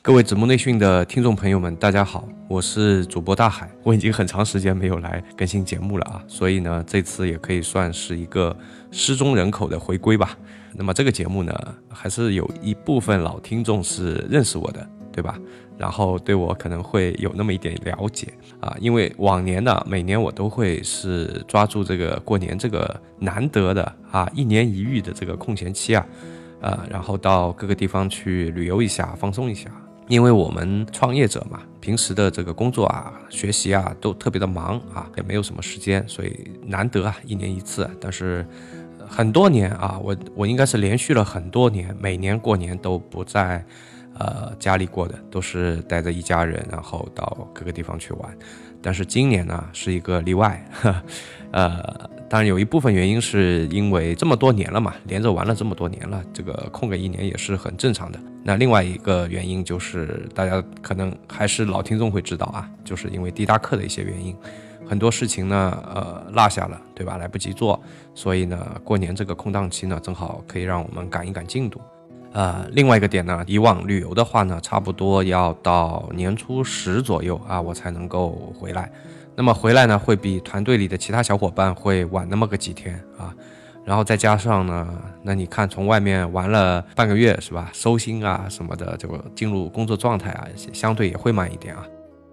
[0.00, 3.68] 各位子木内训的听众朋友们，大家好，我是主播大海。
[3.82, 8.56] 我已经很长时间没有来更新节目了啊，所以呢，这次也可以算是一个
[8.92, 10.38] 失踪人口的回归吧。
[10.72, 11.52] 那么这个节目呢，
[11.90, 15.36] 还是有一部分老听众是认识我的，对吧？
[15.76, 26.06] 然后对我可能会有那么一点了解啊，因为往年呢，每年我都会是抓住这个过年这个难得的啊一年一遇的这个空闲期啊，
[26.60, 29.70] 呃，然后到各个地方去旅游一下，放松一下。
[30.08, 37.88] 因为我们创业者嘛，平时的这个工作啊、学习啊都特别的忙啊，也没有什么时间，所以难得啊一年一次。
[38.00, 38.46] 但是
[39.06, 43.64] 很多年啊，我我应该是连续了很多年，每年过年都不在
[44.18, 48.36] 呃家里过的，都是带着一家人，然后到各个地方去玩。
[48.80, 50.64] 但是今年呢是一个例外，
[51.52, 52.17] 呃。
[52.30, 58.20] 当然，有一部分原因是因为这么多年了嘛，连着玩了这么多年了，这个空个一年也是很正常的。
[58.44, 64.36] 那另外一个原因就是，大家可能还是老听众会知道啊，就是因为滴答课的一些原因，
[64.86, 67.16] 很多事情呢，呃，落下了，对吧？
[67.16, 67.80] 来不及做，
[68.14, 71.80] 所以呢，过年这个空档期呢，正好可以让我们赶一赶进度。
[72.34, 78.92] 呃，另外一个点呢，以往旅游的话呢，差不多要到年初十左右啊，我才能够回来。
[79.38, 83.32] 那么回来呢，会比团队里的其他小伙伴会晚那么个几天啊，
[83.84, 84.88] 然后再加上呢，
[85.22, 91.86] 那你看从外面玩了半个月是吧，收心啊什么的，就进入工作状态啊，相对也会慢一点啊。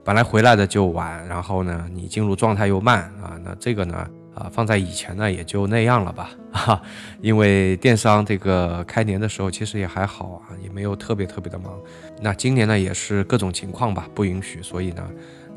[0.03, 6.81] 本来回来的就晚，然后呢，你进入状态又慢啊，那这个呢，啊，放在以前呢也就那样了吧，哈，
[7.21, 11.71] 因为电商这个开年的时候其实也还好啊，也没有特别特别的忙。
[12.19, 15.07] 那今年呢也是各种情况吧，不允许，所以呢。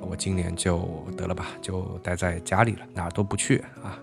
[0.00, 3.98] 我今年就得了吧，就待在家里了，哪儿都不去啊。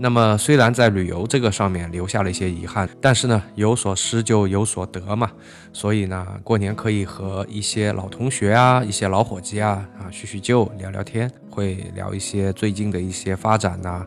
[0.00, 5.28] 那么虽然在旅游这个上面留下了一些遗憾，但是呢，有所失就有所得嘛。
[5.72, 13.88] 所以呢，过年可以和一些老同学啊、一些老伙计啊啊叙叙旧、聊聊天，会聊一些最近的一些发展呐。
[13.88, 14.06] 啊，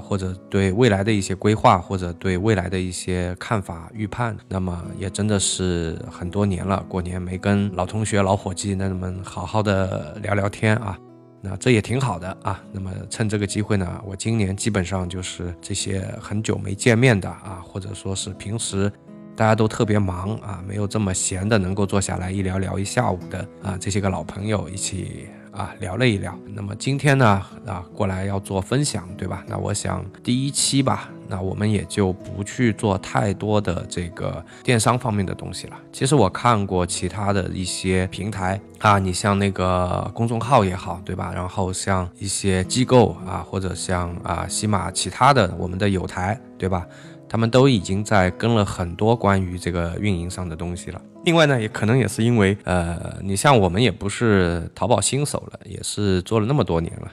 [0.00, 10.98] 或者对未来的一些规划，或者对未来的一些看法预判，那么也真的是很多年了，过年没跟老同学、老伙计那们好好的聊聊天啊，
[11.42, 12.62] 那这也挺好的啊。
[12.72, 18.90] 那么趁这个机会呢，我今年基本上就是这些很久没见面的啊，或者说是平时
[19.36, 25.28] 大家都特别忙啊，没有这么闲的能够坐下来一聊聊一下午的啊，这些个老朋友一起。
[25.56, 26.38] 啊，聊了一聊。
[26.54, 29.42] 那么今天呢，啊，过来要做分享，对吧？
[29.48, 35.76] 那我想第一期吧，那我们也就不去做太多的这个电商方面的东西了。
[35.90, 41.32] 其实我看过其他的一些平台啊，你像那个公众号也好，对吧？
[41.34, 46.86] 然后像一些机构啊，或者像啊喜马其他的我们的有台，对吧？
[47.28, 51.00] 他们都已经在跟了很多关于这个运营上的东西了。
[51.24, 57.10] 另外呢，也可能也是因为，呃，你像我们也不是淘宝新手了，也是做了那么多年了，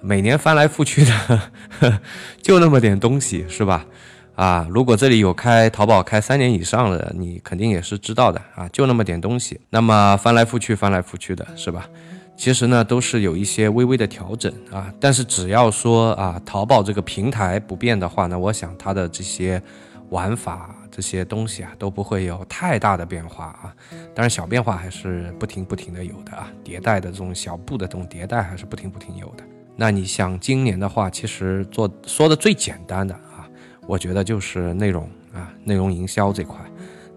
[0.00, 2.00] 每年翻来覆去的，
[2.42, 3.86] 就那么点东西，是吧？
[4.34, 11.88] 啊，如果这里有开淘宝开三年以上的，你肯定也是知道的啊，就那么点东西，那么翻来覆去，翻来覆去的，是吧？
[12.36, 19.62] 其实呢，都是有一些微微的调整啊，但是只要说啊，淘宝这个平台不变的话呢，我想它的这些
[20.10, 23.74] 玩法这些东西啊，都不会有太大的变化啊。
[24.14, 29.44] 当然小变化还是不停不停的有的啊，迭代的这种小步的这种迭代还是不停不停有的。
[29.76, 33.48] 那你想今年的话，其实做说的最简单的啊，
[33.86, 36.58] 我觉得就是内容啊，内容营销这块。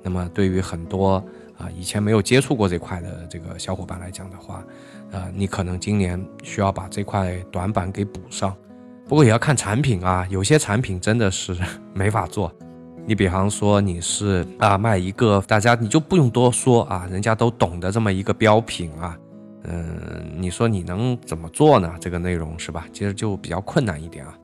[0.04, 1.24] 那么对于很多
[1.58, 4.64] 啊以前没有接触过这块的这个小伙伴来讲的话，
[5.12, 8.56] 呃，你可能今年需要把这块短板给补上，
[9.08, 11.56] 不过也要看产品啊，有些产品真的是
[11.94, 12.52] 没法做。
[13.06, 19.18] 你比方说你是啊卖一个大家你就不用多说啊，人家都懂的这么一个标品啊，
[19.64, 19.98] 嗯，
[20.36, 21.96] 你说你能怎么做呢？
[22.02, 22.86] 这个内容是吧？
[22.92, 24.38] 其实就比较困难一点啊。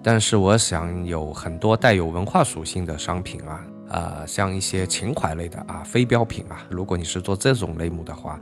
[0.00, 8.38] 但是我想有很多带有文化属性的商品啊，呃，像一些情怀类的啊，非标品啊，如果你是做这种类目的话。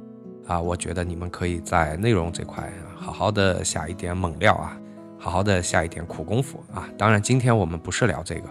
[0.46, 4.76] 啊，我觉得你们可以在内容这块好好的下一点猛料啊，
[5.18, 6.88] 好好的下一点苦功夫啊。
[6.98, 8.48] 当然，今天我们不是聊这个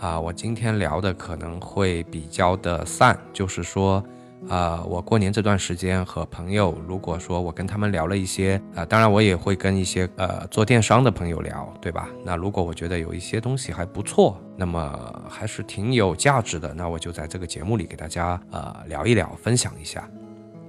[0.00, 4.04] 啊，我今天聊的可能会比较的散，就是说，
[4.48, 12.08] 啊，我过年这段时间和朋友，如果说我跟他们聊了一些啊，当然我也会跟一些呃做电商的朋友聊，对吧？
[12.24, 20.08] 那如果我觉得有一些东西还不错，那么还是挺有价值的，那我就在这个节目里给大家呃聊一聊，分享一下。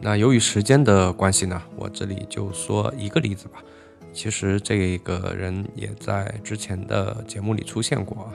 [0.01, 3.61] 那由于时间的关系呢，我这里就说一个例子吧。
[4.13, 8.33] 其实这个人也在之前的节目里出现过啊，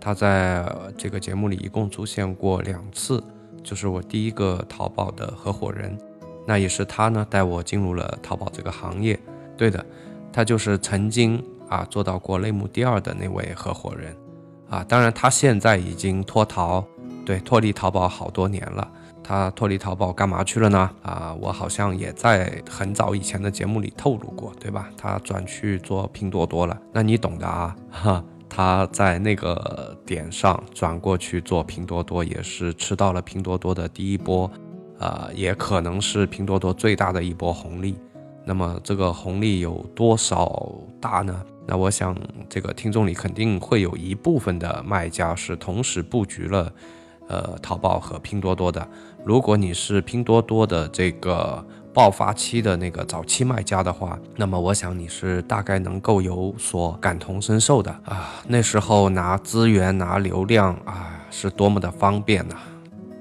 [0.00, 3.22] 他在这个节目里一共出现过两次。
[3.62, 5.98] 就是我第一个淘宝的合伙人，
[6.46, 9.18] 那也是他呢带我进入了淘宝这个行业。
[9.56, 9.84] 对的，
[10.32, 14.14] 他就是曾经啊做到过类目第二的那位合伙人
[14.68, 14.84] 啊。
[14.84, 16.86] 当然，他现在已经脱淘，
[17.24, 18.88] 对，脱离淘宝好多年了。
[19.26, 20.88] 他脱离淘宝干嘛去了呢？
[21.02, 24.88] 啊，我好像也在很早以前的节目里透露过，对吧？
[24.96, 26.78] 他转去做拼多多了。
[26.92, 28.24] 那你懂的啊， 哈。
[28.48, 34.48] 他在那个点上转过去做拼多多，也是吃到了拼多多的第一波，
[35.00, 37.98] 呃，也可能是拼多多最大的一波红利。
[38.44, 41.42] 那么这个红利有多少大呢？
[41.66, 42.16] 那我想
[42.48, 46.72] 这个听众里肯定会有一部分的卖家是同时布局了，
[47.26, 48.88] 呃，淘宝和拼多多的。
[49.26, 51.66] 如果你是拼多多的这个。
[51.96, 58.34] 爆发期的那个早期卖家的话，那么我想你是大概能够有所感同身受的啊。
[58.46, 62.56] 那时候拿资源拿流量啊，是多么的方便呐。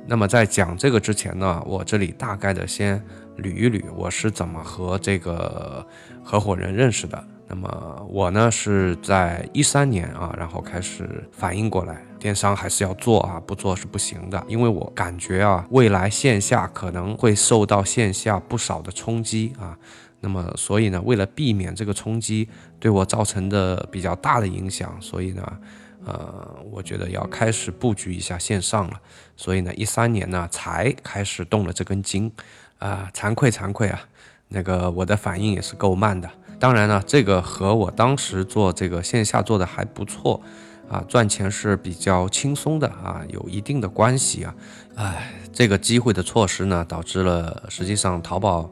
[0.06, 3.02] 那么在讲这个之前呢，我这里大概的先
[3.38, 5.88] 捋一捋我是怎么和这个
[6.22, 7.24] 合伙人认识的。
[7.48, 14.44] 那么我呢是在一三年啊，然后开始反应过来，电商还是要做啊，不做是不行的。
[14.48, 19.78] 因为我感觉啊，未来线下可能会受到线下不少的冲击啊。
[20.22, 22.50] 那么所以呢，为了避免这个冲击
[22.80, 25.58] 对我造成的比较大的影响，所以呢，
[26.04, 29.00] 呃，我觉得要开始布局一下线上了。
[29.38, 32.32] 所以呢，一三年呢才开始动了这根筋
[32.80, 34.02] 啊，惭愧惭愧啊，
[34.48, 36.28] 那个我的反应也是够慢的。
[36.60, 40.42] 当然呢，这个和我当时做这个线下做的还不错，
[40.90, 44.56] 啊，赚钱是比较轻松的啊，有一定的关系啊。
[44.96, 48.70] 哎，这个机会的错失呢，导致了实际上淘宝，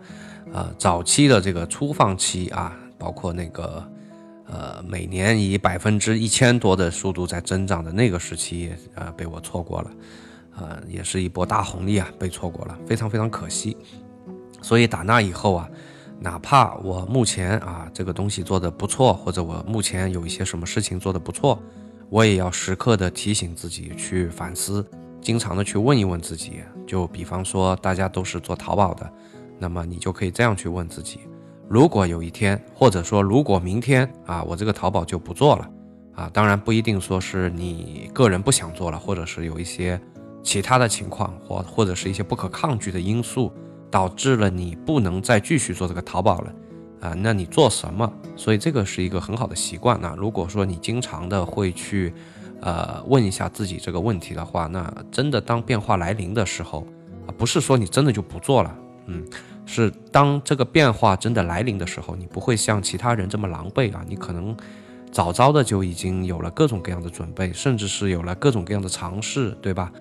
[0.54, 3.84] 呃，早期的这个初放期啊，包括那个，
[4.46, 9.92] 呃，每年以百分之一千多的速度在增长的那个时期，呃，被我错过了，
[10.58, 13.76] 呃，也是一波大红利啊，被错过了，非常非常可惜。
[14.62, 15.70] 所以打那以后啊。
[16.20, 21.62] 哪怕我目前啊这个东西做的不错，或者我目前有一些什么事情做的不错，
[22.10, 24.86] 我也要时刻的提醒自己去反思，
[25.22, 26.62] 经常的去问一问自己。
[26.86, 29.12] 就比方说大家都是做淘宝的，
[29.58, 31.22] 那么你就可以这样去问自己：
[31.68, 35.70] 如果有一天，或者说如果明天啊我这个淘宝就不做了
[36.16, 40.00] 啊，当然不一定说是你个人不想做了，或者是有一些
[40.44, 43.52] 其他的情况，或或者是一些不可抗拒的因素。
[43.94, 46.52] 导致了你不能再继续做这个淘宝了，
[47.04, 48.10] 啊，那你做什么？
[48.38, 50.00] 所以这个是一个很好的习惯。
[50.02, 52.14] 那如果说你经常的会去，
[52.62, 56.88] 呃，问一下自己这个问题的话，那真的当变化来临的时候，
[57.28, 58.74] 啊，不是说你真的就不做了，
[59.08, 59.22] 嗯，
[59.66, 64.56] 是当这个变化真的来临的时候，你不会像其他人这么狼狈啊，你可能
[65.12, 69.92] 早早的就已经有了各种各样的准备，甚至是有了各种各样的尝试，对吧？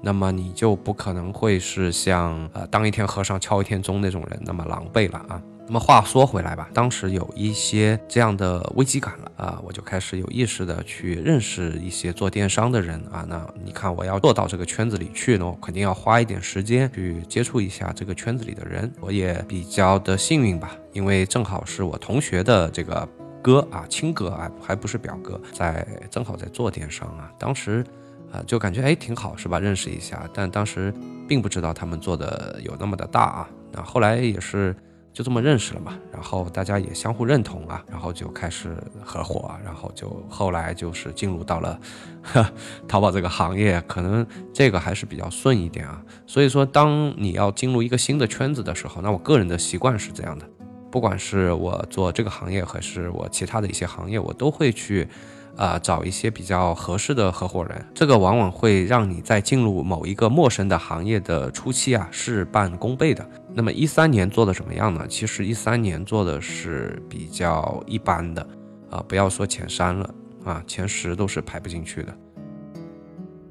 [0.00, 5.42] 那么你就不可能会是像呃当一天和尚敲一天钟那种人那么狼狈了啊。
[5.72, 13.24] 那么话说回来吧，当时有一些这样的危机感了啊，我就开始有意识的去认识一些做电商的人啊。
[13.26, 18.92] 那你看我要做到这个圈子里去呢，我肯定要花一点时间去接触一下这个圈子里的人。
[19.00, 23.08] 我也比较的幸运吧，因为正好是我同学的这个
[23.40, 27.82] 哥啊，亲哥啊，还不是表哥，在正好在做电商啊，当时。
[28.30, 29.58] 啊，就感觉哎挺好，是吧？
[29.58, 30.92] 认识一下，但当时
[31.28, 33.48] 并不知道他们做的有那么的大啊。
[33.70, 34.74] 那后来也是
[35.12, 41.78] 就这么认识了嘛，然后大家也相互认同啊，然后就开始合伙啊，然后就后来就是进入到了
[42.22, 42.44] 呵
[42.88, 46.02] 淘宝这个行业，可能这个还是比较顺一点啊。
[46.26, 50.48] 所以说，当你要进入一个新的圈子的时候，那我个人的习惯是这样的，
[50.90, 55.06] 不管是我做这个行业还是我其他的一些行业，我都会去。
[55.56, 63.26] 啊，找一些比较合适的合伙人，这个往往会让你在进入某一个陌生的行业的初期啊，事半功倍的。
[63.54, 65.06] 那么一三年做的怎么样呢？
[65.08, 68.46] 其实一三年做的是比较一般的，
[68.90, 72.16] 啊，不要说前三了啊，前十都是排不进去的。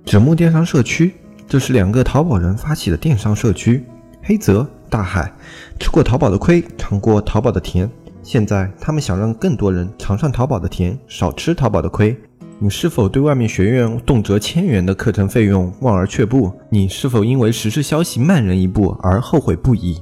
[0.03, 1.13] 纸木电商社区，
[1.48, 3.86] 这是两个淘宝人发起的电商社区。
[4.24, 5.31] 黑泽、大海
[5.79, 7.89] 吃过淘宝的亏，尝过淘宝的甜。
[8.31, 12.15] 现在他们想让更多人尝上淘宝的甜，少吃淘宝的亏。
[12.59, 16.50] 你是否对外面学院动辄千元的课程费用望而却步？
[16.69, 20.01] 你是否因为实时消息慢人一步而后悔不已？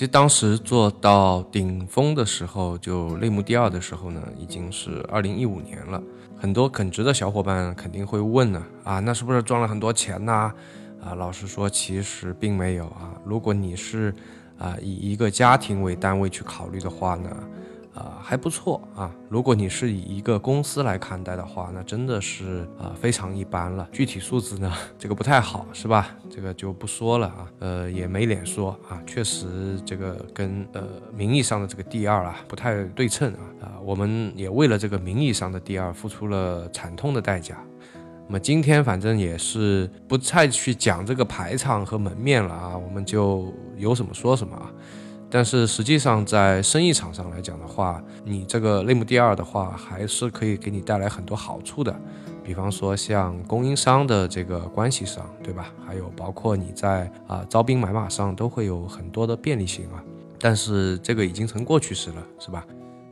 [0.00, 6.02] 其实当时做到顶峰的时候，就类目第二的时候呢，已经是二零一五年了。
[6.38, 10.50] 很多肯直的小伙伴肯定会问呢，啊，那是不是赚了很多钱呢？
[11.04, 13.12] 啊，老实说，其实并没有啊。
[13.26, 14.14] 如果你是
[14.58, 17.28] 啊以一个家庭为单位去考虑的话呢？
[17.94, 19.10] 啊，还不错啊。
[19.28, 23.88] 如果你是以一个公司来看待的话，那真的是啊非常一般了。
[23.92, 26.08] 具体数字呢， 这个不太好，是吧？
[26.30, 27.50] 这个就不说了啊。
[27.58, 29.02] 呃，也没脸说啊。
[29.06, 30.82] 确实，这个跟呃
[31.12, 33.42] 名义上的这个第二啊不太对称啊。
[33.62, 37.58] 啊，我们也为了这个名义上的第二付出了惨痛的代价。
[38.26, 44.70] 那么今天反正也是不再去讲这个排场和门面了啊，我们就有什么说什么啊。
[45.30, 51.94] 但是实际上，在生意场上来讲的话，你这个类目第二的话，还是可以给你带来很多好处的。
[52.42, 55.72] 比方说，像供应商的这个关系上，对吧？
[55.86, 60.02] 还有包括你在啊招兵买马上，都会有很多的便利性啊。
[60.40, 62.66] 但是这个已经成过去式了，是吧？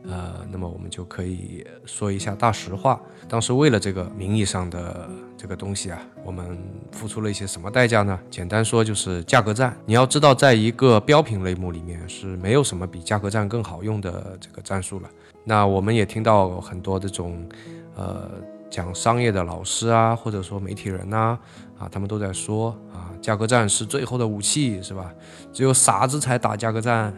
[0.09, 2.99] 呃，那么我们就可以说一下大实话。
[3.29, 5.07] 当时为了这个名义上的
[5.41, 6.57] 这个东西啊，我们
[6.91, 8.19] 付出了一些什么代价呢？
[8.29, 9.73] 简单说就是价格战。
[9.85, 15.09] 你要知道，在一个标品类目里面是没有什么比价格战更好用的这个战术了。
[15.45, 17.47] 那我们也听到很多这种，
[17.95, 18.29] 呃，
[18.69, 21.39] 讲商业的老师啊，或者说媒体人呐，
[21.77, 25.09] 啊，他们都在说啊，价格战是最后的武器，是吧？
[25.53, 27.15] 只有傻子才打价格战。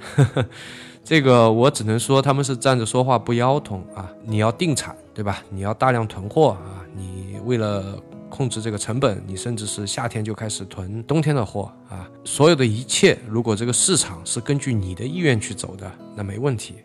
[1.03, 4.07] 这个我只能说他们是站着说话不腰疼啊！
[4.23, 5.41] 你要定产，对吧？
[5.49, 6.85] 你要大量囤货啊！
[6.93, 7.97] 你为了
[8.31, 12.09] 控制这个成本，你甚至是夏天就开始囤冬天的货啊！
[12.23, 16.75] 所有的一切，如果这个市场是根据你的意愿去走的，那没问题。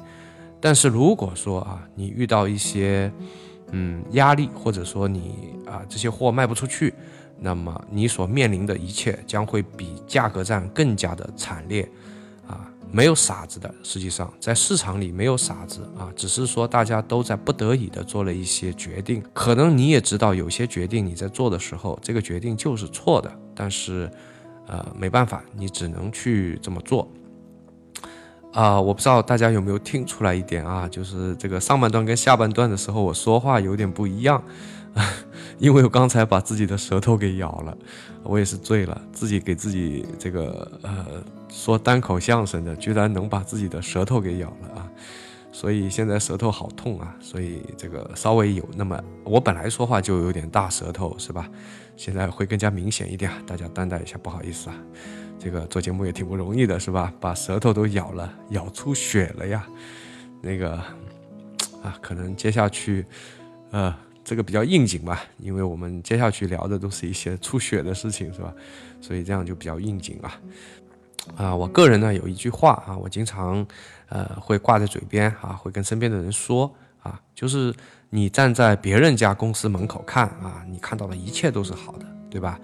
[0.60, 3.10] 但是如果说啊，你遇到一些
[3.70, 6.92] 嗯压力，或者说你啊这些货卖不出去，
[7.38, 11.88] 那么你所面临的一切将会比价格战更加的惨烈。
[12.96, 19.22] 没有傻子的，实际上在市场里没有傻子啊，只是说大家都在不得已的做了一些决定。
[19.34, 24.10] 可能你也知道，有些决定你在做的时候，这个决定就是错的，但是，
[24.66, 27.06] 呃，没办法，你只能去这么做。
[28.54, 34.42] 啊，我不知道大家有没有听出来一点啊，就是这个上半段跟下半段的时候，我说话有点不一样，
[35.60, 37.76] 因为我刚才把自己的舌头给咬了，
[38.22, 41.04] 我也是醉了，自己给自己这个呃。
[41.56, 44.92] 说单口相声的，居然能把自己的舌头给咬了啊！
[45.50, 47.16] 所以现在舌头好痛啊！
[47.18, 51.50] 所以这个稍微有那么，我本来说话就有点大舌头，是吧？
[51.96, 54.76] 现在会更加明显一点，大家担待一下，不好意思啊。
[55.38, 57.10] 这个做节目也挺不容易的，是吧？
[57.18, 59.66] 把舌头都咬了，咬出血了呀！
[60.42, 60.74] 那个
[61.82, 63.06] 啊，可能接下去，
[63.70, 68.52] 呃，这个比较应景吧，因为我们接下去聊的都是一些出血的事情，是吧？
[69.00, 70.38] 所以这样就比较应景啊。
[71.34, 73.66] 啊，我个人呢有一句话啊，我经常
[74.08, 77.74] 呃会挂在嘴边啊，会跟身边的人说啊，就是
[78.10, 82.60] 你站在别人家公司门口看啊，你看到的一切都是好的，对吧？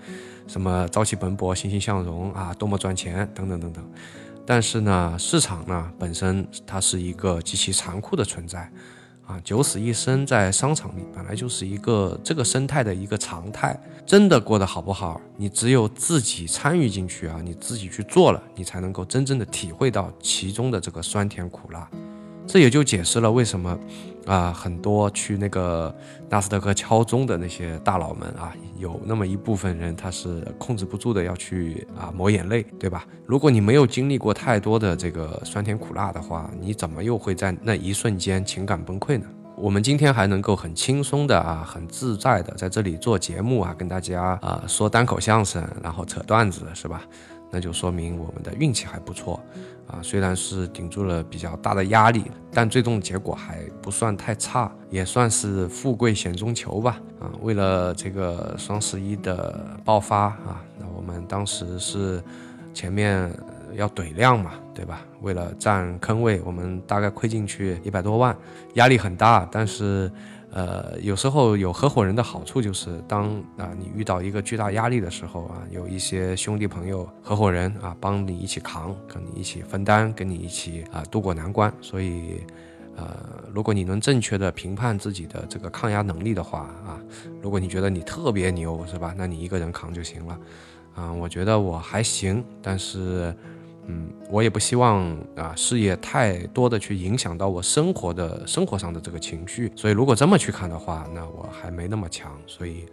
[0.46, 3.84] 什么朝气蓬勃、欣欣向荣啊，多么赚钱等等等等。
[4.44, 8.70] 但是呢，市场呢本身它是一个极其残酷的存在。
[9.32, 13.78] 啊，九死一生在商场里本来就是一个这个生态的一个常态。
[14.04, 21.88] 真的过得好不好，你只有自己参与进去啊，你自己去做了，你才能够真正的体会到其中的这个酸甜苦辣。
[22.46, 23.78] 这也就解释了为什么
[24.26, 25.94] 啊，很多去那个
[26.28, 33.04] 纳斯达克敲钟的那些大佬们啊，有那么一部分人他是控制不住的要去啊抹眼泪，对吧？
[33.26, 39.26] 如果你没有经历过太多的这个酸甜苦辣的话，你怎么又会在那一瞬间情感崩溃呢？
[39.56, 47.02] 我们今天还能够很轻松的啊，很自在的在这里做节目啊，跟大家啊说单口相声，然后扯段子，是吧？
[47.52, 49.38] 那就说明我们的运气还不错
[49.86, 56.98] 啊，虽然是顶住了比较大的压力，但最终结果还不算太差，也算是富贵险中求吧。
[57.20, 62.24] 啊，为了这个双十一的爆发啊，那我们当时是
[62.72, 63.30] 前面
[63.74, 65.02] 要怼量嘛，对吧？
[65.20, 68.34] 为了占坑位，我们大概亏进去一百多万，
[68.74, 70.10] 压力很大，但是。
[70.54, 81.72] 呃，有时候有合伙人的好处就是，当啊你遇到一个巨大压力的时候啊，有一些兄弟朋友、合伙人啊帮你一起扛，跟你一起分担，跟你一起啊渡过难关。
[81.80, 82.42] 所以，
[82.96, 83.16] 呃，
[83.50, 87.00] 如果你能正确的评判自己的这个抗压能力的话啊，
[87.40, 89.14] 如果你觉得你特别牛，是吧？
[89.16, 90.38] 那你一个人扛就行了。
[90.94, 93.34] 啊，我觉得我还行，但是。
[93.86, 102.84] 嗯，我也不希望啊事业太多的去影响到我生活的生活上的这个情绪，所以如果这么去看的话，那我还没那么强，所以，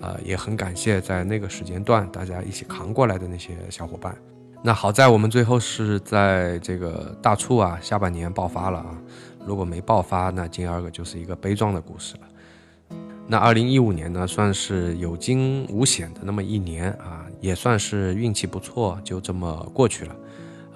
[0.00, 4.16] 呃，也很感谢在那个时间段大家一起扛过来的那些小伙伴。
[4.62, 8.98] 那好在我们最后是在这个大促啊下半年爆发了啊，
[9.44, 12.20] 如果没爆发，那金二个就是一个悲壮的故事了。
[13.28, 20.16] 那二零一五年呢，算是有惊无险的那么一年啊，也算是运气不错，就这么过去了。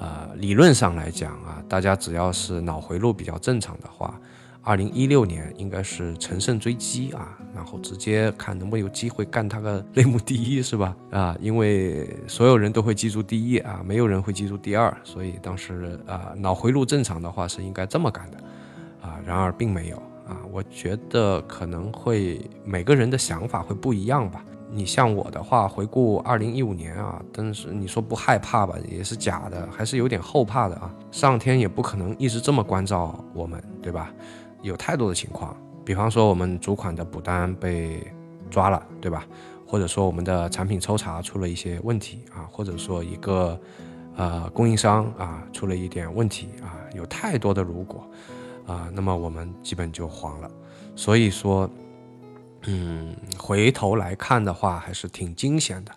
[0.00, 4.19] 呃，理论上来讲啊，大家只要是脑回路比较正常的话，
[4.62, 10.97] 二零一六年应该是乘胜追击啊，然后直接看能不能有机会干他个 类目第一，是吧？
[11.11, 18.38] 啊，因为所有人都会记住第一啊，没有人会记住第二，所以当时啊，脑回路正常的话是应该这么干的
[19.02, 24.42] 啊，然而并没有啊，我觉得可能会每个人的想法会不一样吧。
[24.72, 30.94] 你像我的话，回顾二零一五年啊，但是你说不害怕吧，也是假的，还是有点后怕的啊。
[31.10, 34.14] 上天也不可能一直这么关照我们，对吧？
[34.62, 38.00] 有太多的情况，比方说我们主款的补单被
[38.48, 39.26] 抓了，对吧？
[39.66, 43.60] 或者说我们的产品抽查出了一些问题啊，或者说一个
[44.14, 48.08] 呃供应商啊出了一点问题啊，有太多的如果
[48.66, 50.48] 啊，那么我们基本就黄了。
[50.94, 51.68] 所以说。
[52.66, 55.92] 嗯，回头来看的话，还是挺惊险的。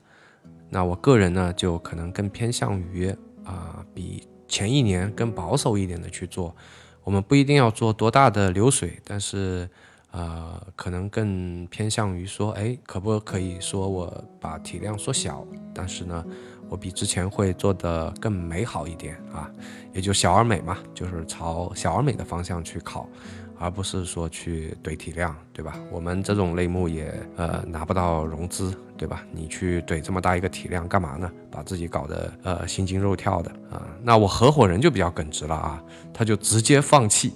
[0.69, 3.09] 那我个人呢，就可能更偏向于
[3.43, 6.55] 啊，比前一年更保守一点的去做。
[7.03, 9.69] 我们不一定要做多大的流水，但是
[10.11, 15.45] 呃，可能更偏向于说，哎，可不可以说我把体量缩小？
[15.75, 16.25] 但是呢，
[16.69, 19.51] 我比之前会做的更美好一点啊，
[19.91, 23.09] 也就小而美嘛，就是朝小而美的方向去考。
[23.63, 25.79] 而不是说去怼体量，对吧？
[25.89, 29.23] 我们这种类目也呃拿不到融资，对吧？
[29.31, 31.31] 你去怼这么大一个体量干嘛呢？
[31.49, 33.87] 把自己搞得呃心惊肉跳的啊！
[34.01, 35.81] 那我合伙人就比较耿直了啊，
[36.13, 37.33] 他就直接放弃，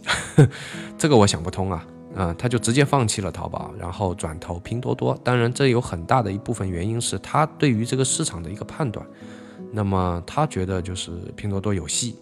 [1.00, 5.18] 这个我想不通啊，啊，他就直接放弃了淘宝，然后转投拼多多。
[5.24, 9.06] 当然，这有很大的一部分原因是他对于这个市场的一个判断，
[9.72, 12.18] 那么他觉得就是拼多多有戏。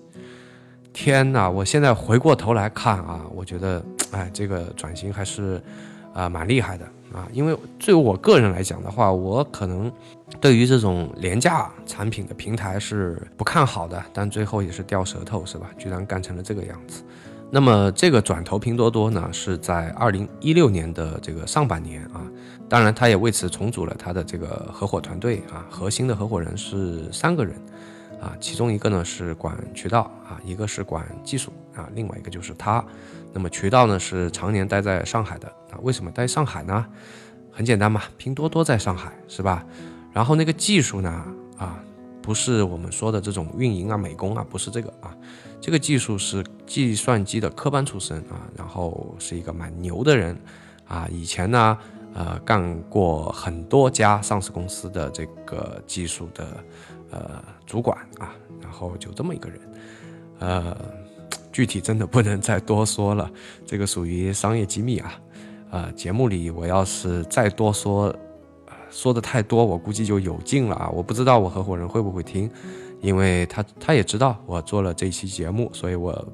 [0.98, 1.50] 天哪！
[1.50, 5.62] 我现在回过头来看啊，我觉得，哎，这个转型还是，
[6.14, 7.28] 啊，蛮厉害的啊。
[7.34, 9.92] 因为对我个人来讲的话，我可能
[10.40, 15.70] 对于这种廉价产品的平台是不看好的，但最后也是掉舌头，是吧？
[15.78, 17.04] 居然干成了这个样子。
[17.52, 22.26] 那么这个转投拼多多呢，是在二零一六年的这个上半年啊。
[22.68, 27.56] 当然，他也为此重组了他的这个合伙团队啊，核心的合伙人是三个人。
[28.22, 32.84] 啊，其中一个呢是管渠道啊，一个是管技术啊，另外一个就是他。
[33.36, 36.86] 那么渠道呢是常年待在上海的啊，为什么待上海呢？
[37.52, 39.64] 很简单嘛，拼多多在上海是吧？
[40.12, 41.26] 然后那个技术呢
[41.58, 41.78] 啊，
[42.22, 45.16] 不是我们说的这种运营啊、美工啊，不是这个啊，
[45.60, 50.36] 这个技术是计算机的科班出身啊，然后是一个蛮牛的人
[50.88, 51.78] 啊，以前呢
[52.14, 56.48] 呃干过很多家上市公司的这个技术的。
[57.12, 59.60] 呃，主管啊，然后就这么一个人，
[60.40, 60.76] 呃，
[61.56, 63.32] 具体真的不能再多说了，
[63.66, 65.14] 这个属于商业机密啊。
[65.72, 68.14] 呃，节目里我要是再多说，
[68.92, 70.90] 说的太多，我估计就有劲了啊。
[70.90, 72.52] 我不知道我合伙人会不会听，
[73.00, 76.28] 因为他他也知道我做了这期节目，所以我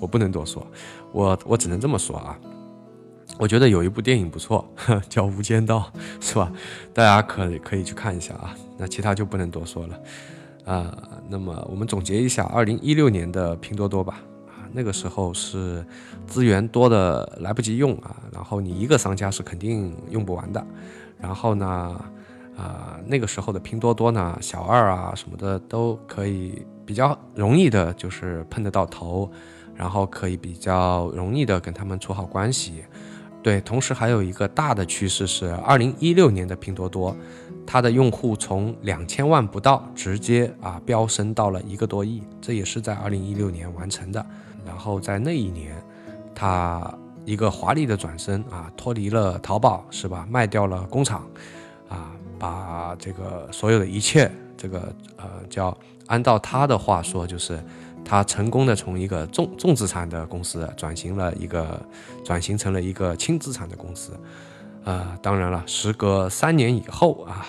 [0.00, 0.66] 我不能多说，
[1.12, 2.34] 我我只能这么说啊。
[3.38, 4.66] 我觉得有一部电影不错，
[5.10, 5.92] 叫《无间道》，
[6.26, 6.50] 是吧？
[6.94, 8.56] 大家可可以去看一下啊。
[8.78, 10.00] 那其他就不能多说了，
[10.64, 10.98] 啊。
[11.28, 14.22] 那么我们总结一下，二零一六年的拼多多吧。
[14.74, 15.86] 那个时候是
[16.26, 20.66] 资源多的来不及用啊，然后你一个商家是肯定用不完的。
[21.20, 22.04] 然后呢，
[22.56, 29.30] 啊，那个时候的拼多多呢，小二啊什么的都可以比较容易的，就是碰得到头，
[29.74, 32.84] 然后可以比较容易的跟他们处好关系。
[33.42, 37.14] 对，同时还有一个大的趋势是，二零一六年的拼多多，
[37.66, 44.26] 它的用户从两千万不到，直接啊飙升到了一个多亿，这也是在二零一六年完成的。
[44.64, 45.82] 然后在那一年，
[46.34, 46.92] 他
[47.24, 50.26] 一个华丽的转身啊，脱离了淘宝，是吧？
[50.30, 51.26] 卖掉了工厂，
[51.88, 57.62] 啊，把这个所有的一切，这个呃叫按照他的话说，就是
[58.04, 61.80] 他成功的从一个重重资产的公司转型了一个
[62.22, 64.12] 转型成了一个轻资产的公司。
[64.84, 67.46] 呃，当然了，时隔三年以后啊，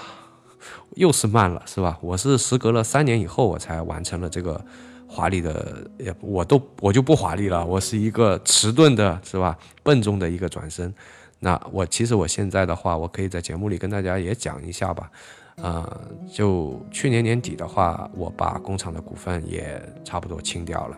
[0.92, 1.98] 又是慢了，是吧？
[2.00, 4.64] 我是时隔了三年以后，我才完成了这个
[5.08, 9.58] 华丽的，也我都我就不华丽了，我是一个迟钝的，是吧？
[9.84, 10.94] 笨重的一个转身。
[11.40, 15.12] 那我其实我现在的话，我可以在节目里跟大家也讲一下吧。
[15.58, 20.98] 呃，就去年年底的话，我把工厂的股份也差不多清掉了。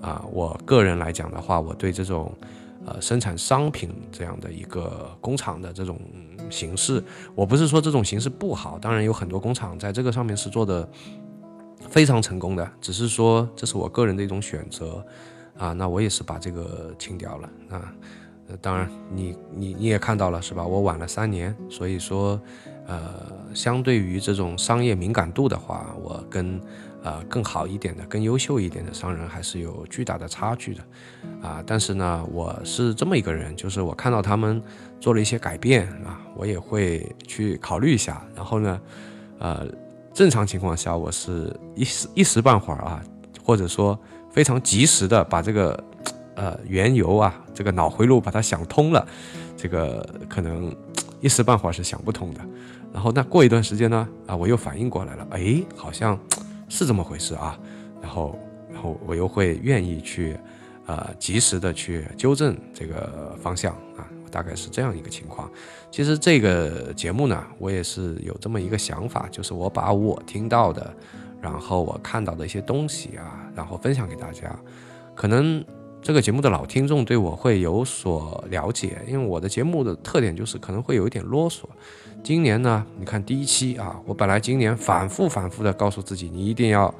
[0.00, 2.32] 啊，我个人来讲的话，我对这种。
[2.84, 6.00] 呃，生产商品这样的一个工厂的这种
[6.50, 7.00] 形式，
[7.32, 10.90] 我不是说这种形式不好，当然有很多工厂在这个上面是做的
[11.92, 15.04] 非常成功的，只是说这是我个人的一种选择
[15.56, 15.72] 啊。
[15.74, 17.92] 那我也是把这个清掉了啊。
[18.60, 20.66] 当然，你你你也看到了是吧？
[20.66, 22.40] 我晚了三年，所以说，
[22.86, 26.60] 呃，相对于这种商业敏感度的话，我跟。
[27.04, 30.82] 呃，更好一点的、更优秀一点的商人还是有巨大的差距的，
[31.42, 34.62] 啊，但是呢，我是这么一个人，就是我看到他们
[35.00, 38.24] 做了一些改变啊，我也会去考虑一下。
[38.36, 38.80] 然后呢，
[39.40, 39.66] 呃，
[40.12, 43.02] 正常情况下，我是一时一时半会儿啊，
[43.44, 43.98] 或者说
[44.30, 45.84] 非常及时的把这个
[46.34, 49.06] 呃缘由啊，这个脑回路把它想通了，
[49.56, 50.74] 这个可能
[51.20, 52.40] 一时半会儿是想不通的。
[52.92, 56.18] 然后那过一段时间呢，啊，我又反应过来了，哎，好像。
[56.74, 57.58] 是这么回事啊，
[58.00, 58.34] 然后，
[58.72, 60.34] 然后我又会愿意去，
[60.86, 65.48] 呃，及时的去纠正这个方向啊，大概是这样一个情况。
[65.90, 70.92] 其实这个节目呢，我也是有这么一个想法，就是我把我听到的，
[71.40, 74.58] 然后我看到的一些东西啊，然后分享给大家。
[75.14, 75.62] 可能
[76.00, 81.64] 这个节目的老听众对我会有所了解，因为我的节目的特点就是可能会有一点啰嗦。
[82.24, 86.92] 今年呢，你看第一期啊，我本来今年反复反复的告诉自己，你一定要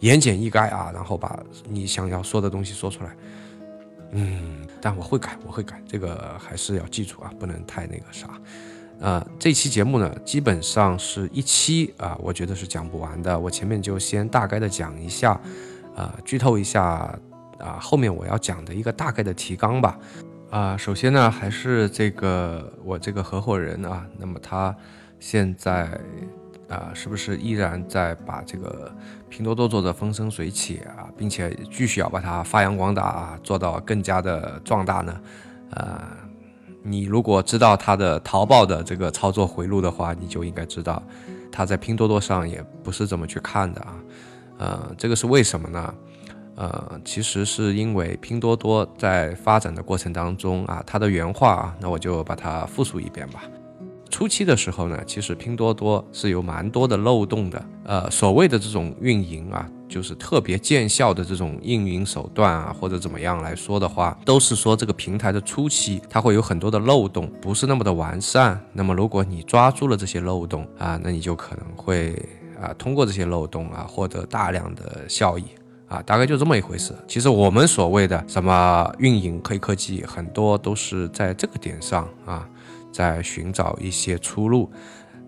[0.00, 3.14] 言简意赅啊，然后把你想要说的东西说出来。
[4.12, 8.28] 嗯，但我会改，我会改，这个还是要记住啊，不能太那个啥。
[9.00, 13.38] 呃，这期节目呢，基本上是一期啊，我觉得是讲不完的。
[13.38, 15.40] 我前面就先大概的讲一下，
[15.96, 17.18] 啊，剧透一下
[17.58, 19.98] 啊，后面我要讲的一个大概的提纲吧。
[20.50, 24.74] 啊，首先呢，还是这个我这个合伙人啊，那么他
[25.18, 25.88] 现在
[26.70, 28.90] 啊，是不是依然在把这个
[29.28, 35.20] 拼多多做的风生水起啊，并且继续要把它发扬光大啊，做到更加的壮大呢？
[35.70, 36.00] 呃，
[36.82, 41.02] 你如果知道他的淘宝的这个操作回路的话，你就应该知道
[41.50, 43.94] 他在拼多多上也不是这么去看的啊。
[44.58, 45.94] 呃，这个是为什么呢？
[46.56, 53.42] 呃，其实是因为拼多多在发展的过程当中啊，它的原话啊，那我就把它复述一遍吧。
[54.10, 57.64] 初期的时候呢，其实拼多多是有蛮多的漏洞的。
[57.84, 68.60] 呃，所谓的这种运营啊，就是特别见效的这种运营手段啊，或者怎么样来说的话，都是说这个平台的初期它会有很多的漏洞，不是那么的完善。
[68.72, 72.14] 那么如果你抓住了这些漏洞啊，那你就可能会
[72.60, 75.44] 啊，通过这些漏洞啊，获得大量的效益。
[75.88, 76.94] 啊，大概就这么一回事。
[77.08, 82.48] 其实我们所谓的什么运营黑科技，很多都是在这个点上啊，
[82.92, 84.70] 在寻找一些出路。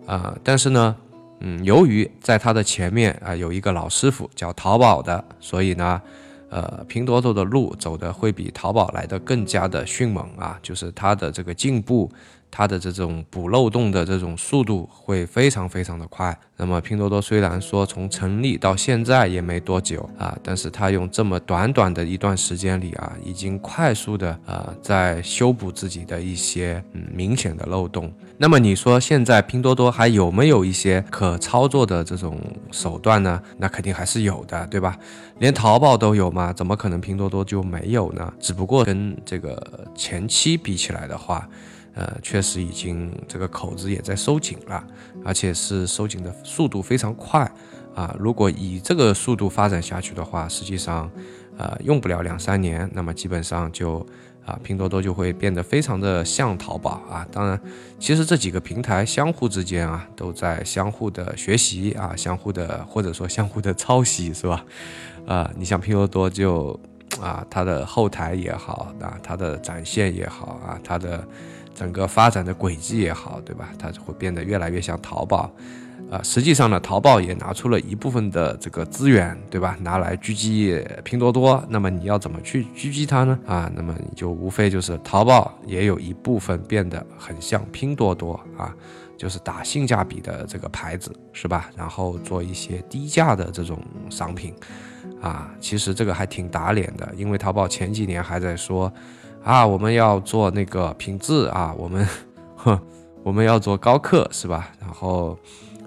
[0.06, 0.96] 啊，但是呢，
[1.40, 6.02] 嗯，由于在他的前面啊有一个老师傅叫淘宝的，所以呢，
[6.50, 12.10] 呃，拼多多的路走的会比淘宝来的更加的迅猛啊，就是它的这个进步。
[12.54, 16.38] 它的这种补漏洞的这种速度会非常非常的快。
[16.58, 28.12] 那么拼多多虽然说从成立到现在也没多久啊，但是它用这么短短的一段时间里啊，已经快速的啊在修补自己的一些嗯明显的漏洞。
[28.36, 32.38] 那么你说现在拼多多还有没有一些可操作的这种
[32.70, 33.42] 手段呢？
[33.56, 34.96] 那肯定还是有的，对吧？
[35.38, 36.52] 连淘宝都有嘛？
[36.52, 38.30] 怎么可能拼多多就没有呢？
[38.38, 41.48] 只不过跟这个前期比起来的话。
[41.94, 44.82] 呃，确实已经这个口子也在收紧了，
[45.22, 47.40] 而且是收紧的速度非常快
[47.94, 48.16] 啊！
[48.18, 51.10] 如果以这个速度发展下去的话，实际上，
[51.58, 54.06] 呃，用不了两三年，那么基本上就
[54.46, 57.28] 啊，拼多多就会变得非常的像淘宝啊！
[57.30, 57.60] 当然，
[57.98, 64.64] 其实这几个平台相互之间啊，都在相互的学习啊，相互的或者说相互的抄袭，是吧？
[65.26, 66.80] 啊，你像拼多多就
[67.20, 71.22] 啊，它的后台也好啊，它的展现也好啊，它的。
[71.74, 73.70] 整个发展的轨迹也好，对吧？
[73.78, 75.50] 它会变得越来越像淘宝，
[76.10, 79.76] 啊，实际上呢，淘宝也拿出了一部分的这个资源，对吧？
[79.80, 81.62] 拿来狙击拼多多。
[81.68, 83.38] 那么你要怎么去狙击它呢？
[83.46, 88.74] 啊，那么你就无非就是淘宝也有一部分变得很像拼多多啊，
[89.16, 91.70] 就是打性价比的这个牌子，是吧？
[91.76, 93.78] 然后做一些低价的这种
[94.10, 94.54] 商品，
[95.20, 98.92] 啊，其实这个还挺打脸的，因为淘宝前几年还在说，
[99.44, 102.06] 啊，我们要做那个品质啊，我们，
[102.56, 102.78] 哼，
[103.22, 104.70] 我们要做高客，是吧？
[104.80, 105.38] 然后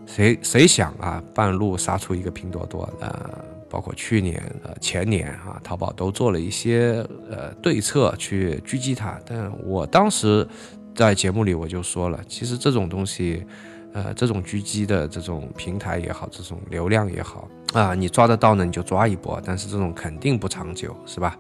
[0.05, 3.29] 谁谁想啊，半路杀出一个拼多多，呃，
[3.69, 10.47] 包括去年、呃前年啊，淘宝都做了一些呃对策去狙击它，但我当时。
[10.97, 13.45] 在节目里我就说了，其实这种东西，
[13.91, 21.37] 呃，这种狙击的这种平台也好，这种流量也好啊，你抓得到呢，你就抓一波，但是这种肯定不长久，是吧？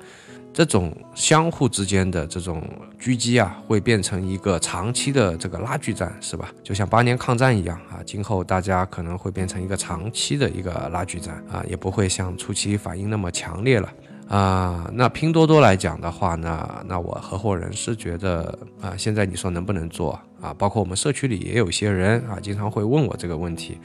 [0.55, 2.63] 这种相互之间的这种
[2.97, 6.49] 狙击啊，会变成一个长期的这个拉锯战，是吧？
[6.63, 13.93] 就像八年抗战一样啊，今后大家可能会变成一个长期的一个拉锯战啊，也不会像初期反应那么强烈了。
[14.29, 20.55] 啊，那拼多多来讲的话呢， 那我合伙人是觉得啊，现在你说能不能做啊？
[20.57, 23.77] 包括我们社区里也有些人啊，经常会问我这个问题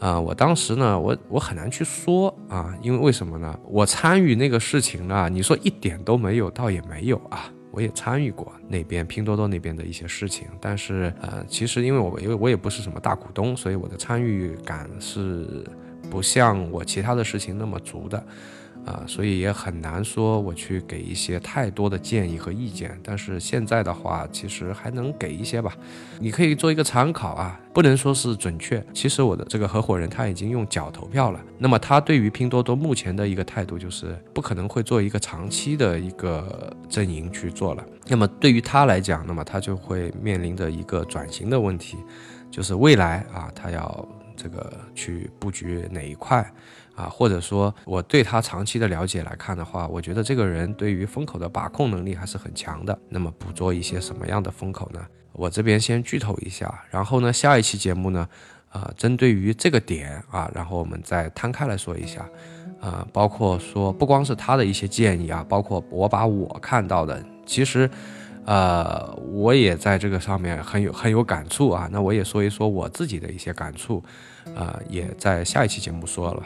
[0.00, 0.20] 啊。
[0.20, 3.58] 我当时呢，我我很难去说啊，因为为什么呢？
[3.64, 7.50] 我参与那个事情呢，你说一点都没有，倒也没有啊。
[7.70, 15.64] 我也参与过那边拼多多那边的一些事情，但是呃，其实因为我因为我也不是什么大股东，所以我的参与感是
[16.10, 18.24] 不像我其他的事情那么足的。
[18.88, 22.98] 啊，所以也很难说我去给一些太多的建议和意见。
[23.04, 25.76] 但是现在的话，其实还能给一些吧，
[26.18, 28.82] 你可以做一个参考啊，不能说是准确。
[28.94, 37.84] 其实我的这个合伙人他已经用脚投票了，那么他对于拼多多目前的一个态度就是不可能会做一个长期的一个阵营去做了。
[38.06, 41.98] 那么对于他来讲，那么他就会面临着一个转型的问题，
[42.50, 46.50] 就是未来啊，他要这个去布局哪一块。
[46.98, 52.98] 啊，或者说我对他长期的了解来看的话，我觉得这个人对于风口的把控能力还是很强的。
[53.08, 55.00] 那么捕捉一些什么样的风口呢？
[55.32, 58.28] 我这边先剧透一下，然后呢，下一期节目呢，
[58.70, 62.28] 啊，针对于这个点啊，然后我们再摊开来说一下，
[62.80, 67.88] 啊，包括说不光是他的一些建议啊，包括我把我看到的，其实，
[68.44, 71.88] 呃，我也在这个上面很有很有感触啊。
[71.92, 74.02] 那我也说一说我自己的一些感触。
[74.56, 76.42] 啊，也在下一期节目说了，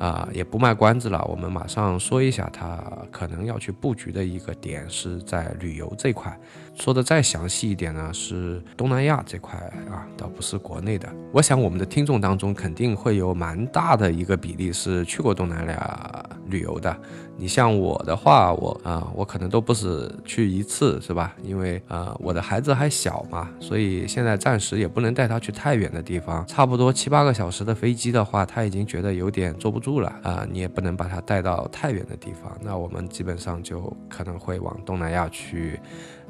[0.00, 2.82] 啊，也不卖关子了，我们马上说一下他
[3.12, 6.34] 可能要去布局的一个点是在旅游这块。
[6.74, 9.58] 说的再详细一点呢，是东南亚这块
[9.90, 11.08] 啊，倒不是国内的。
[11.32, 16.96] 我想我们的听众当中肯定会有蛮大的一个比例是去过东南亚旅游的。
[17.36, 21.34] 你像我的话，我啊，我可能都不是去一次，是吧？
[21.42, 26.46] 因为啊，我的孩子还小嘛，所以现在暂时也不能带他去太远的地方。
[26.46, 30.46] 差不多七八个小时的飞机的话，他已经觉得有点坐不住了啊。
[30.50, 32.56] 你也不能把他带到太远的地方。
[32.60, 35.78] 那我们基本上就可能会往东南亚去。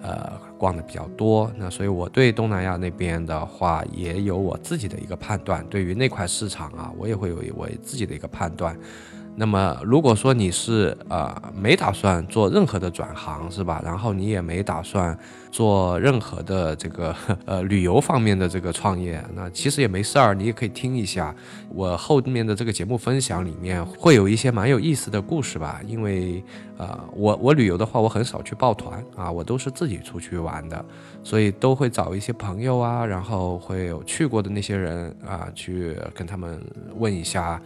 [0.02, 5.64] 呃，逛的比较多，那所以我对东南亚那边的话，也有我自己的一个判断。
[5.68, 8.76] 对于那块市场啊，我也会有我自己的一个判断。
[9.40, 13.80] 那么，如果说你是呃没打算做任何的转行，是吧？
[13.82, 15.18] 然后你也没打算
[15.50, 21.34] 做任何的这个 呃旅游方面的这个创业，那其实也没事儿，你也可以听一下
[21.70, 25.80] 我后面的这个节目分享，里面会有一些蛮有意思的故事吧。
[25.86, 26.44] 因为
[26.76, 30.84] 呃，我我旅游的话，我很少去抱团啊，我都是自己出去玩的，
[31.24, 36.60] 所以都会找一些朋友啊，然后会有去过的那些人啊，去跟他们
[36.98, 37.58] 问一下。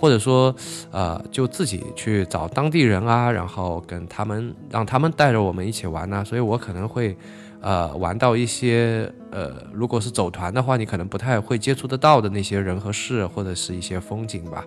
[0.00, 0.54] 或者说，
[0.90, 6.24] 呃，就自己去找当地人啊，然后跟他们，让他们带着我们一起玩呢。
[6.24, 7.14] 所以我可能会，
[7.60, 14.64] 呃，玩到一些，呃，如果是走团的话，你可能不太会接触得到的那些人和事，或者是一些风景吧。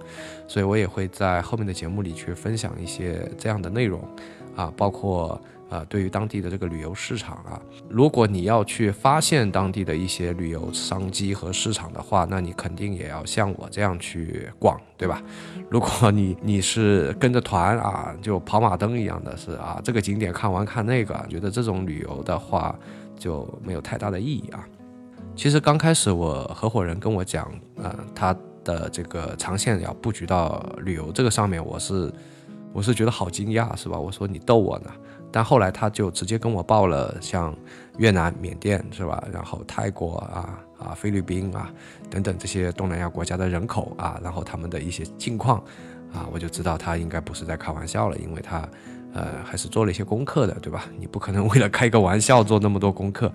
[0.48, 4.08] 所以我也会在后面的节目里去分享一些这样的内容，
[4.56, 5.40] 啊，包括。
[5.70, 15.20] 啊，对于当地的这个旅游市场啊，如果你要去发现当地的一些旅游商机和市场的话，那你肯定也要像我这样去逛，对吧？
[15.72, 22.78] 如果你你是跟着团啊，就跑马灯一样的是啊，这个景点看完看那个，觉得这种旅游的话
[23.18, 24.64] 就没有太大的意义啊。
[25.36, 32.14] 其实刚开始我合伙人跟我讲，呃，他的这个长线要布局到旅游这个上面，我是
[32.74, 33.98] 我是觉得好惊讶，是吧？
[33.98, 34.92] 我说你逗我呢。
[35.32, 37.56] 但后来他就直接跟我报了像
[37.98, 39.24] 越南、缅甸是吧？
[39.32, 41.72] 然后泰国啊啊、菲律宾啊
[42.10, 45.58] 等等这些东南亚国家的人口啊，然后他们的一些境况
[46.14, 48.68] 啊，我就知道他应该不是在开玩笑了，因为他
[49.14, 50.86] 呃还是做了一些功课的，对吧？
[51.00, 53.32] 你不可能为了开个玩笑做那么多功课。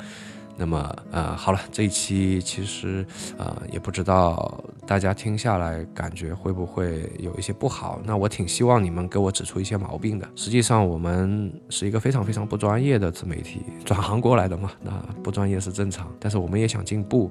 [0.58, 3.06] 那么呃，好了，这一期其实
[3.38, 8.00] 呃也不知道大家听下来感觉会不会有一些不好。
[8.04, 10.28] 那我挺希望你们给我指出一些毛病的。
[10.34, 14.90] 实际上我们是一个非常非常不专业的自媒体，转行过来的嘛，那
[15.22, 16.12] 不专业是正常。
[16.18, 17.30] 但是我们也想进步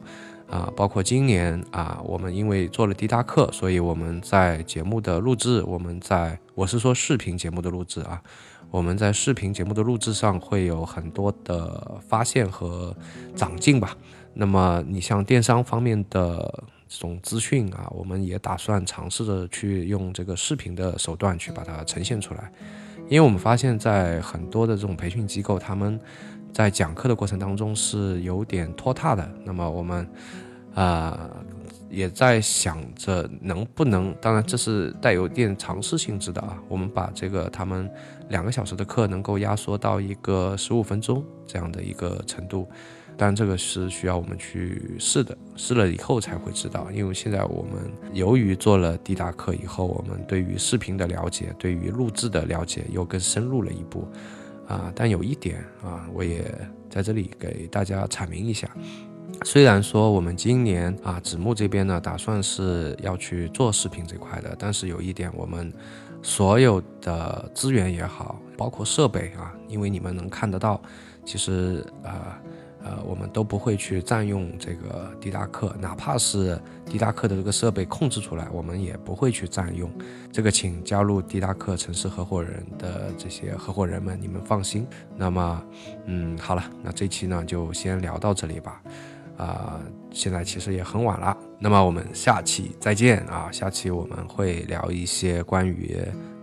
[0.49, 8.21] 啊，包括今年啊，我们因为做了滴答课，所以我们在节目的录制，我们在我是说视频节目的录制啊。
[8.69, 12.95] 我们在视频节目的录制上会有很多的发现和
[13.35, 13.97] 长进吧。
[14.33, 22.51] 那么你像电商方面的这种资讯啊，我们也打算尝试着去用这个视频的手段去把它呈现出来。
[23.09, 25.99] 因为我们发现，在很多的这种培训机构，他们
[26.53, 29.27] 在讲课的过程当中是有点拖沓的。
[29.43, 30.07] 那么我们，
[30.75, 31.29] 啊。
[31.89, 36.61] 也在想着能不能，当然这是带有点尝试性质的啊。
[36.67, 37.89] 我们把这个他们
[38.29, 42.67] 两个小时的课能够压缩到一个十五分钟这样的一个程度，
[43.15, 46.91] 当然这个是需要我们去试的，试了以后才会知道。
[46.91, 54.07] 因为现在我们由于做了滴答课以后，我们对于视频的了解，对于录制的了解又更深入了一步
[54.67, 54.91] 啊。
[54.95, 56.43] 但有一点啊，我也
[56.89, 58.69] 在这里给大家阐明一下。
[59.43, 65.71] 虽然说我们今年啊，子木这边呢，打算是要去做视频这块的，但是有一点，我们
[66.21, 70.81] 所有的资源也好，包括设备啊，因为你们能看得到，
[71.23, 72.11] 其实呃
[72.83, 79.91] 呃，我们都不会去占用这个滴答课，哪怕是滴答课的这个设备控制出来，我们也不会去占用。
[80.31, 84.87] 这个，请加入滴答课城市合伙人的这些合伙人们，你们放心。
[85.15, 85.63] 那么，
[86.05, 88.81] 嗯，好了，那这期呢就先聊到这里吧。
[89.37, 89.79] 啊，
[90.11, 93.51] 现在其实也很晚了，那么我们下期再见啊！
[93.51, 95.95] 下期我们会聊一些关于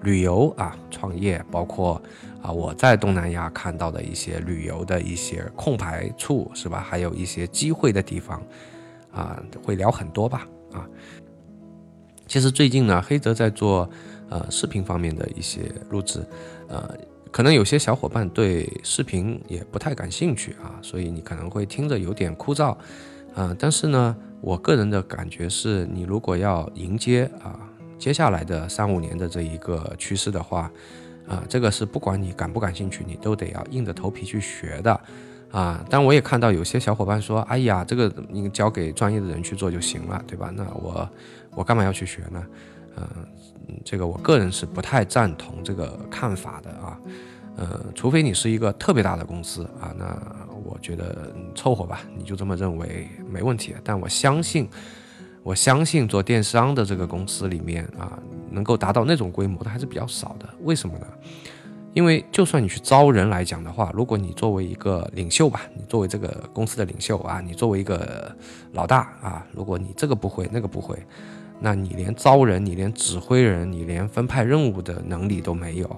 [0.03, 2.01] 旅游啊、创业，包括
[2.41, 6.81] 啊我在东南亚看到的一些旅游的一些空白处，是吧？
[6.81, 8.41] 还有一些机会的地方
[9.13, 10.87] 啊，会聊很多吧啊。
[12.29, 13.91] 其实最近呢，黑泽在做
[14.31, 16.25] 呃视频方面的一些录制，
[16.69, 16.97] 呃。
[17.35, 22.77] 可能有些小伙伴对视频也不太感兴趣啊，所以你可能会听着有点枯燥，
[23.35, 27.59] 啊，但是呢，我个人的感觉是，你如果要迎接啊
[27.99, 30.71] 接下来的三五年的这一个趋势的话，
[31.27, 35.01] 啊，这个是不管你感不感兴趣，你都得要硬着头皮去学的，
[35.51, 40.53] 啊，但我也看到有些小伙伴说，哎呀，这个你交给专业的人去做就行了，对吧？
[40.55, 41.11] 那我
[41.57, 42.47] 我干嘛要去学呢？
[42.97, 43.27] 嗯。
[43.85, 46.99] 这个我个人是不太赞同这个看法的啊，
[47.57, 50.07] 呃，除非你是一个特别大的公司啊，那
[50.65, 53.75] 我觉得凑合吧，你就这么认为没问题。
[53.83, 54.69] 但我相信，
[55.43, 58.19] 我相信做电商的这个公司里面啊，
[58.51, 60.49] 能够达到那种规模的还是比较少的。
[60.63, 61.07] 为什么呢？
[61.95, 68.35] 因为就算你去招人来讲的话，如果你作为一个领袖吧，你作为这个公司的领袖啊，你作为一个
[68.73, 70.99] 老大啊，如果你这个不会，那个不会。
[71.61, 75.97] 那你连招人，你连指挥人，你连分派任务的能力都没有，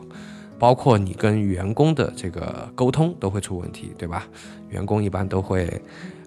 [0.58, 4.28] 包括你跟员工的这个沟通都会出问题，对吧？
[4.68, 5.68] 员工一般都会，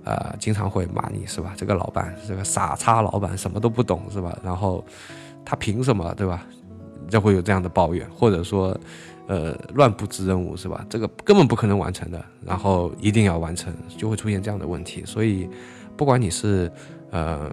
[0.04, 1.54] 呃，经常会骂你是吧？
[1.56, 4.38] 这个老板，这个傻叉老板什么都不懂是吧？
[4.44, 4.84] 然后
[5.46, 6.46] 他凭什么对吧？
[7.08, 8.78] 就会有这样的抱怨，或者说，
[9.28, 10.86] 呃，乱布置任务是吧？
[10.90, 15.04] 这个根本不可能完成的，然后一定要完成，就会出现这样的问题。
[15.06, 15.50] 所以，
[15.96, 16.70] 不管你是，
[17.12, 17.50] 呃。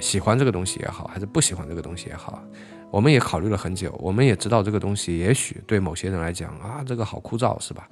[0.00, 2.42] 喜欢这个东西也好，还是不喜欢这个东西也好，
[2.90, 3.94] 我们也考虑了很久。
[4.00, 7.88] 我们也知道这个东西也许对某些人来讲啊，这个好枯燥，是吧？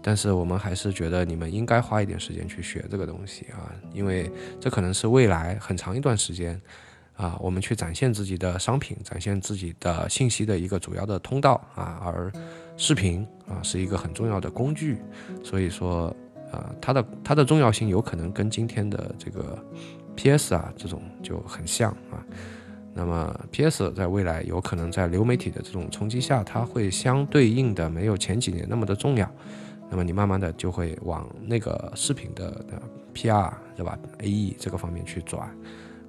[0.00, 6.60] 但是我们还是觉得你们应该花一点时间去学这个东西啊，因为这可能是未来很长一段时间
[7.16, 12.00] 啊，我们去展现自己的商品、展现自己的信息的一个主要的通道啊。
[12.04, 12.30] 而
[12.76, 14.98] 视频啊是一个很重要的工具，
[15.42, 16.14] 所以说
[16.52, 19.58] 啊，它的它的重要性有可能跟今天的这个。
[20.18, 20.52] P.S.
[20.52, 22.18] 啊，这种就很像啊。
[22.92, 23.92] 那么 P.S.
[23.92, 29.30] 在未来有可能在流媒体的这种冲击下，它会相对应的没有前几年那么的重要。
[29.88, 32.64] 那么你慢慢的就会往那个视频的
[33.12, 33.56] P.R.
[33.76, 34.56] 对吧？A.E.
[34.58, 35.48] 这个方面去转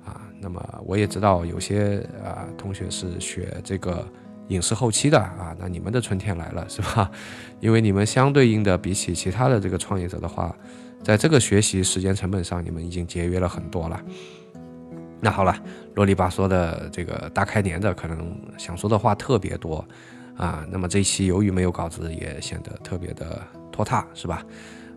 [0.03, 0.27] 啊。
[0.41, 4.07] 那么我也知道有些啊同学是学这个
[4.49, 7.09] 影视后期的啊，那你们的春天来了是吧？
[7.59, 10.55] 因为你们相对应的比起其他的这个创业者的话。
[11.01, 13.97] 在这个学习时间成本上，你们已经节约了很多了。
[15.21, 15.55] 那好了，
[15.95, 19.83] 啰里吧嗦的这个大开年的，可能想说的话特别多
[20.35, 20.65] 啊。
[20.69, 24.45] 那么这一期由于没有稿子，也显得特别的拖沓，是吧？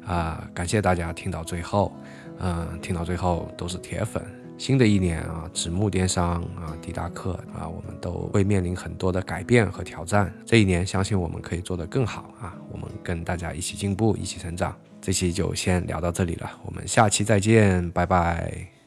[0.05, 1.95] 啊，感谢大家听到最后，
[2.41, 4.42] 嗯，听到最后都是铁粉。
[4.59, 10.33] 新的一年啊，纸木电商啊，迪达克啊，我们都会面临很多的改变和挑战。
[10.47, 14.77] 这一年，相信我们可以做得更好啊，我们跟大家一起进步，一起成长。
[15.01, 18.82] 这期就先聊到这里了，我们下期再见，拜拜。